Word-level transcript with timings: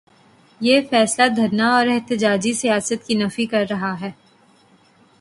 یہ 0.61 0.81
فیصلہ 0.89 1.27
دھرنا 1.35 1.69
اور 1.77 1.87
احتجاجی 1.87 2.53
سیاست 2.53 3.07
کی 3.07 3.13
نفی 3.13 3.45
کر 3.45 3.65
رہا 3.69 3.99
ہے۔ 4.01 4.11